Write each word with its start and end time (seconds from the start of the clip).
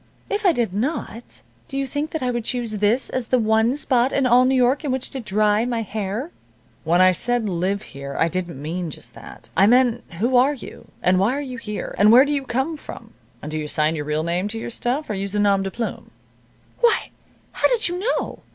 "If 0.31 0.47
I 0.47 0.51
did 0.51 0.73
not, 0.73 1.43
do 1.67 1.77
you 1.77 1.85
think 1.85 2.09
that 2.09 2.23
I 2.23 2.31
would 2.31 2.43
choose 2.43 2.71
this 2.77 3.11
as 3.11 3.27
the 3.27 3.37
one 3.37 3.77
spot 3.77 4.11
in 4.11 4.25
all 4.25 4.45
New 4.45 4.55
York 4.55 4.83
in 4.83 4.89
which 4.89 5.11
to 5.11 5.19
dry 5.19 5.63
my 5.63 5.83
hair?" 5.83 6.31
"When 6.83 7.01
I 7.01 7.11
said, 7.11 7.47
'Live 7.47 7.83
here,' 7.83 8.17
I 8.17 8.27
didn't 8.27 8.59
mean 8.59 8.89
just 8.89 9.13
that. 9.13 9.49
I 9.55 9.67
meant 9.67 10.03
who 10.13 10.37
are 10.37 10.55
you, 10.55 10.87
and 11.03 11.19
why 11.19 11.35
are 11.35 11.39
you 11.39 11.59
here, 11.59 11.93
and 11.99 12.11
where 12.11 12.25
do 12.25 12.33
you 12.33 12.45
come 12.45 12.77
from, 12.77 13.13
and 13.43 13.51
do 13.51 13.59
you 13.59 13.67
sign 13.67 13.95
your 13.95 14.05
real 14.05 14.23
name 14.23 14.47
to 14.47 14.59
your 14.59 14.71
stuff, 14.71 15.07
or 15.07 15.13
use 15.13 15.35
a 15.35 15.39
nom 15.39 15.61
de 15.61 15.69
plume?" 15.69 16.09
"Why 16.79 17.11
how 17.51 17.67
did 17.67 17.87
you 17.87 17.99
know?" 17.99 18.39